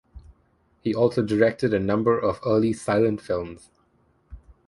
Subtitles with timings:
[0.79, 3.69] He also directed a number of early silent films.